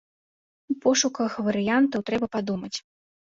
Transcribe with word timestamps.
У 0.73 0.75
пошуках 0.85 1.35
варыянтаў 1.49 1.99
трэба 2.09 2.31
падумаць. 2.39 2.73